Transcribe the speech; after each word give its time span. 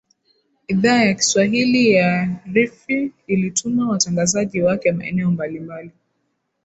idhaa 0.67 1.03
ya 1.05 1.13
kiswahili 1.13 1.91
ya 1.91 2.23
rfi 2.53 3.11
ilituma 3.27 3.89
watangazaji 3.89 4.61
wake 4.61 4.91
maeneo 4.91 5.31
mbalimbali 5.31 5.91